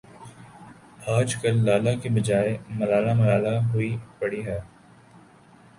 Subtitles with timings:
[1.07, 4.59] آجکل لالہ کے بجائے ملالہ ملالہ ہوئی پھری ہے۔